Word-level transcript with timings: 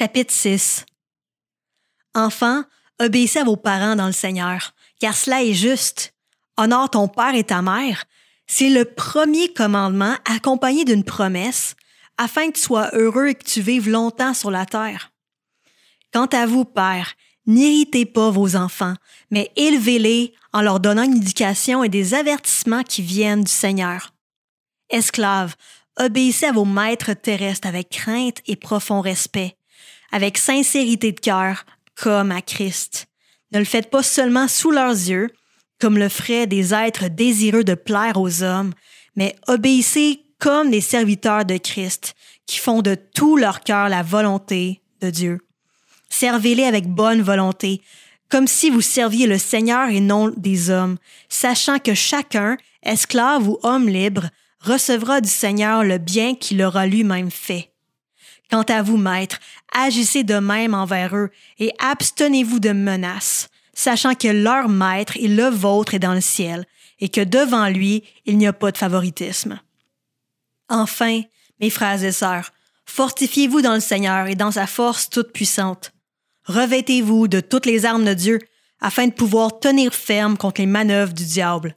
Chapitre 0.00 0.32
6 0.32 0.86
Enfants, 2.14 2.64
obéissez 2.98 3.40
à 3.40 3.44
vos 3.44 3.58
parents 3.58 3.96
dans 3.96 4.06
le 4.06 4.12
Seigneur, 4.12 4.72
car 4.98 5.14
cela 5.14 5.44
est 5.44 5.52
juste. 5.52 6.14
Honore 6.56 6.88
ton 6.88 7.06
père 7.06 7.34
et 7.34 7.44
ta 7.44 7.60
mère. 7.60 8.06
C'est 8.46 8.70
le 8.70 8.86
premier 8.86 9.52
commandement 9.52 10.14
accompagné 10.24 10.86
d'une 10.86 11.04
promesse, 11.04 11.76
afin 12.16 12.48
que 12.48 12.56
tu 12.56 12.62
sois 12.62 12.88
heureux 12.94 13.26
et 13.26 13.34
que 13.34 13.44
tu 13.44 13.60
vives 13.60 13.90
longtemps 13.90 14.32
sur 14.32 14.50
la 14.50 14.64
terre. 14.64 15.12
Quant 16.14 16.28
à 16.32 16.46
vous, 16.46 16.64
père, 16.64 17.12
n'irritez 17.44 18.06
pas 18.06 18.30
vos 18.30 18.56
enfants, 18.56 18.94
mais 19.30 19.52
élevez-les 19.56 20.32
en 20.54 20.62
leur 20.62 20.80
donnant 20.80 21.02
une 21.02 21.18
éducation 21.18 21.84
et 21.84 21.90
des 21.90 22.14
avertissements 22.14 22.84
qui 22.84 23.02
viennent 23.02 23.44
du 23.44 23.52
Seigneur. 23.52 24.14
Esclaves, 24.88 25.56
obéissez 25.98 26.46
à 26.46 26.52
vos 26.52 26.64
maîtres 26.64 27.12
terrestres 27.12 27.68
avec 27.68 27.90
crainte 27.90 28.38
et 28.46 28.56
profond 28.56 29.02
respect, 29.02 29.58
avec 30.12 30.38
sincérité 30.38 31.12
de 31.12 31.20
cœur, 31.20 31.64
comme 31.94 32.32
à 32.32 32.42
Christ. 32.42 33.06
Ne 33.52 33.58
le 33.58 33.64
faites 33.64 33.90
pas 33.90 34.02
seulement 34.02 34.48
sous 34.48 34.70
leurs 34.70 34.90
yeux, 34.90 35.30
comme 35.80 35.98
le 35.98 36.08
feraient 36.08 36.46
des 36.46 36.74
êtres 36.74 37.08
désireux 37.08 37.64
de 37.64 37.74
plaire 37.74 38.20
aux 38.20 38.42
hommes, 38.42 38.72
mais 39.16 39.36
obéissez 39.48 40.24
comme 40.38 40.70
des 40.70 40.80
serviteurs 40.80 41.44
de 41.44 41.56
Christ, 41.56 42.14
qui 42.46 42.58
font 42.58 42.82
de 42.82 42.94
tout 42.94 43.36
leur 43.36 43.60
cœur 43.60 43.88
la 43.88 44.02
volonté 44.02 44.80
de 45.00 45.10
Dieu. 45.10 45.40
Servez-les 46.08 46.64
avec 46.64 46.86
bonne 46.86 47.22
volonté, 47.22 47.82
comme 48.28 48.46
si 48.46 48.70
vous 48.70 48.80
serviez 48.80 49.26
le 49.26 49.38
Seigneur 49.38 49.88
et 49.88 50.00
non 50.00 50.32
des 50.36 50.70
hommes, 50.70 50.96
sachant 51.28 51.78
que 51.78 51.94
chacun, 51.94 52.56
esclave 52.82 53.48
ou 53.48 53.58
homme 53.62 53.88
libre, 53.88 54.28
recevra 54.60 55.20
du 55.20 55.28
Seigneur 55.28 55.84
le 55.84 55.98
bien 55.98 56.34
qu'il 56.34 56.62
aura 56.62 56.86
lui-même 56.86 57.30
fait. 57.30 57.70
Quant 58.50 58.62
à 58.62 58.82
vous, 58.82 58.96
maîtres, 58.96 59.38
agissez 59.72 60.24
de 60.24 60.34
même 60.34 60.74
envers 60.74 61.16
eux 61.16 61.30
et 61.58 61.72
abstenez-vous 61.78 62.58
de 62.58 62.72
menaces, 62.72 63.48
sachant 63.74 64.14
que 64.14 64.28
leur 64.28 64.68
maître 64.68 65.16
et 65.16 65.28
le 65.28 65.48
vôtre 65.48 65.94
est 65.94 66.00
dans 66.00 66.14
le 66.14 66.20
ciel, 66.20 66.66
et 66.98 67.08
que 67.08 67.20
devant 67.20 67.68
lui, 67.68 68.02
il 68.26 68.36
n'y 68.38 68.46
a 68.46 68.52
pas 68.52 68.72
de 68.72 68.78
favoritisme. 68.78 69.60
Enfin, 70.68 71.22
mes 71.60 71.70
frères 71.70 72.02
et 72.02 72.12
sœurs, 72.12 72.50
fortifiez-vous 72.86 73.62
dans 73.62 73.74
le 73.74 73.80
Seigneur 73.80 74.26
et 74.26 74.34
dans 74.34 74.50
sa 74.50 74.66
force 74.66 75.08
toute 75.08 75.32
puissante. 75.32 75.92
Revêtez-vous 76.44 77.28
de 77.28 77.40
toutes 77.40 77.66
les 77.66 77.84
armes 77.84 78.04
de 78.04 78.14
Dieu, 78.14 78.38
afin 78.80 79.06
de 79.06 79.12
pouvoir 79.12 79.60
tenir 79.60 79.94
ferme 79.94 80.36
contre 80.36 80.60
les 80.60 80.66
manœuvres 80.66 81.12
du 81.12 81.24
diable. 81.24 81.76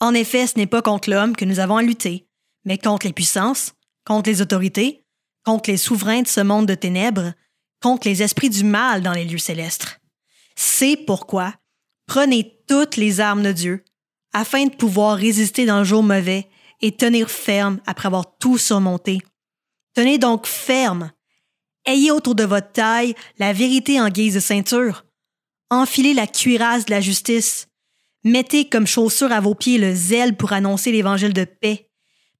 En 0.00 0.14
effet, 0.14 0.46
ce 0.46 0.56
n'est 0.56 0.66
pas 0.66 0.82
contre 0.82 1.10
l'homme 1.10 1.36
que 1.36 1.44
nous 1.44 1.60
avons 1.60 1.76
à 1.76 1.82
lutter, 1.82 2.26
mais 2.64 2.78
contre 2.78 3.06
les 3.06 3.12
puissances, 3.12 3.74
contre 4.04 4.30
les 4.30 4.40
autorités, 4.40 4.99
contre 5.44 5.70
les 5.70 5.76
souverains 5.76 6.22
de 6.22 6.28
ce 6.28 6.40
monde 6.40 6.66
de 6.66 6.74
ténèbres, 6.74 7.32
contre 7.80 8.08
les 8.08 8.22
esprits 8.22 8.50
du 8.50 8.64
mal 8.64 9.02
dans 9.02 9.12
les 9.12 9.24
lieux 9.24 9.38
célestes. 9.38 10.00
C'est 10.56 10.96
pourquoi 10.96 11.54
prenez 12.06 12.60
toutes 12.66 12.96
les 12.96 13.20
armes 13.20 13.42
de 13.42 13.52
Dieu, 13.52 13.84
afin 14.32 14.66
de 14.66 14.74
pouvoir 14.74 15.16
résister 15.16 15.64
dans 15.64 15.78
le 15.78 15.84
jour 15.84 16.02
mauvais 16.02 16.48
et 16.80 16.96
tenir 16.96 17.30
ferme 17.30 17.80
après 17.86 18.06
avoir 18.06 18.36
tout 18.38 18.58
surmonté. 18.58 19.20
Tenez 19.94 20.18
donc 20.18 20.46
ferme. 20.46 21.12
Ayez 21.84 22.10
autour 22.10 22.34
de 22.34 22.44
votre 22.44 22.72
taille 22.72 23.14
la 23.38 23.52
vérité 23.52 24.00
en 24.00 24.08
guise 24.08 24.34
de 24.34 24.40
ceinture. 24.40 25.04
Enfilez 25.70 26.14
la 26.14 26.26
cuirasse 26.26 26.84
de 26.84 26.90
la 26.90 27.00
justice. 27.00 27.68
Mettez 28.24 28.68
comme 28.68 28.86
chaussure 28.86 29.32
à 29.32 29.40
vos 29.40 29.54
pieds 29.54 29.78
le 29.78 29.94
zèle 29.94 30.36
pour 30.36 30.52
annoncer 30.52 30.92
l'évangile 30.92 31.32
de 31.32 31.44
paix. 31.44 31.90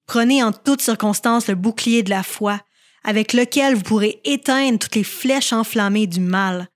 Prenez 0.06 0.42
en 0.42 0.52
toutes 0.52 0.82
circonstances 0.82 1.46
le 1.46 1.54
bouclier 1.54 2.02
de 2.02 2.10
la 2.10 2.22
foi, 2.22 2.60
avec 3.04 3.32
lequel 3.32 3.74
vous 3.74 3.82
pourrez 3.82 4.20
éteindre 4.24 4.78
toutes 4.78 4.96
les 4.96 5.04
flèches 5.04 5.52
enflammées 5.52 6.06
du 6.06 6.20
mal. 6.20 6.68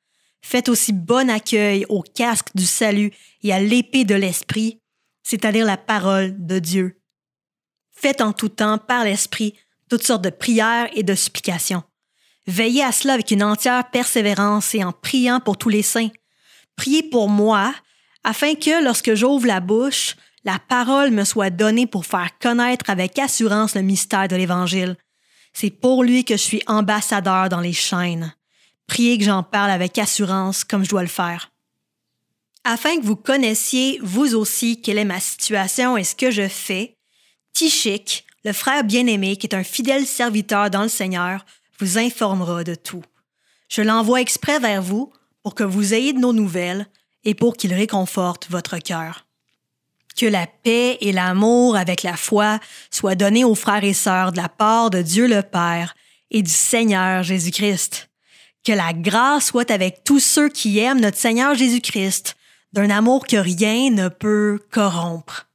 Faites 0.42 0.68
aussi 0.68 0.92
bon 0.92 1.30
accueil 1.30 1.86
au 1.88 2.02
casque 2.02 2.48
du 2.54 2.66
salut 2.66 3.12
et 3.42 3.52
à 3.52 3.60
l'épée 3.60 4.04
de 4.04 4.14
l'esprit, 4.14 4.78
c'est-à-dire 5.22 5.64
la 5.66 5.76
parole 5.76 6.34
de 6.46 6.58
Dieu. 6.58 7.00
Faites 7.90 8.20
en 8.20 8.32
tout 8.32 8.48
temps 8.48 8.78
par 8.78 9.04
l'esprit 9.04 9.54
toutes 9.88 10.02
sortes 10.02 10.24
de 10.24 10.30
prières 10.30 10.88
et 10.94 11.02
de 11.02 11.14
supplications. 11.14 11.82
Veillez 12.46 12.82
à 12.82 12.92
cela 12.92 13.14
avec 13.14 13.30
une 13.30 13.42
entière 13.42 13.90
persévérance 13.90 14.74
et 14.74 14.84
en 14.84 14.92
priant 14.92 15.40
pour 15.40 15.56
tous 15.56 15.70
les 15.70 15.82
saints. 15.82 16.10
Priez 16.76 17.02
pour 17.02 17.28
moi, 17.28 17.74
afin 18.22 18.54
que 18.54 18.84
lorsque 18.84 19.14
j'ouvre 19.14 19.46
la 19.46 19.60
bouche, 19.60 20.16
la 20.44 20.58
parole 20.58 21.10
me 21.10 21.24
soit 21.24 21.50
donnée 21.50 21.86
pour 21.86 22.04
faire 22.04 22.30
connaître 22.38 22.90
avec 22.90 23.18
assurance 23.18 23.74
le 23.74 23.82
mystère 23.82 24.28
de 24.28 24.36
l'Évangile, 24.36 24.96
c'est 25.54 25.70
pour 25.70 26.04
lui 26.04 26.24
que 26.24 26.36
je 26.36 26.42
suis 26.42 26.62
ambassadeur 26.66 27.48
dans 27.48 27.60
les 27.60 27.72
chaînes. 27.72 28.34
Priez 28.86 29.16
que 29.16 29.24
j'en 29.24 29.42
parle 29.42 29.70
avec 29.70 29.96
assurance 29.98 30.64
comme 30.64 30.84
je 30.84 30.90
dois 30.90 31.02
le 31.02 31.08
faire. 31.08 31.50
Afin 32.64 32.96
que 32.98 33.04
vous 33.04 33.16
connaissiez 33.16 33.98
vous 34.02 34.34
aussi 34.34 34.80
quelle 34.80 34.98
est 34.98 35.04
ma 35.04 35.20
situation 35.20 35.96
et 35.96 36.04
ce 36.04 36.14
que 36.14 36.30
je 36.30 36.48
fais, 36.48 36.96
Tichik, 37.52 38.26
le 38.44 38.52
frère 38.52 38.84
bien-aimé 38.84 39.36
qui 39.36 39.46
est 39.46 39.54
un 39.54 39.64
fidèle 39.64 40.06
serviteur 40.06 40.70
dans 40.70 40.82
le 40.82 40.88
Seigneur, 40.88 41.44
vous 41.78 41.98
informera 41.98 42.64
de 42.64 42.74
tout. 42.74 43.04
Je 43.68 43.82
l'envoie 43.82 44.20
exprès 44.20 44.58
vers 44.58 44.82
vous 44.82 45.12
pour 45.42 45.54
que 45.54 45.64
vous 45.64 45.94
ayez 45.94 46.12
de 46.12 46.18
nos 46.18 46.32
nouvelles 46.32 46.86
et 47.24 47.34
pour 47.34 47.56
qu'il 47.56 47.72
réconforte 47.74 48.48
votre 48.50 48.78
cœur. 48.78 49.23
Que 50.16 50.26
la 50.26 50.46
paix 50.46 50.98
et 51.00 51.12
l'amour 51.12 51.76
avec 51.76 52.02
la 52.02 52.16
foi 52.16 52.60
soient 52.90 53.14
donnés 53.14 53.44
aux 53.44 53.54
frères 53.54 53.84
et 53.84 53.94
sœurs 53.94 54.32
de 54.32 54.36
la 54.36 54.48
part 54.48 54.90
de 54.90 55.02
Dieu 55.02 55.26
le 55.26 55.42
Père 55.42 55.94
et 56.30 56.42
du 56.42 56.50
Seigneur 56.50 57.22
Jésus-Christ. 57.22 58.08
Que 58.64 58.72
la 58.72 58.92
grâce 58.92 59.46
soit 59.46 59.70
avec 59.70 60.04
tous 60.04 60.20
ceux 60.20 60.48
qui 60.48 60.78
aiment 60.78 61.00
notre 61.00 61.18
Seigneur 61.18 61.54
Jésus-Christ, 61.54 62.36
d'un 62.72 62.90
amour 62.90 63.26
que 63.26 63.36
rien 63.36 63.90
ne 63.90 64.08
peut 64.08 64.60
corrompre. 64.70 65.48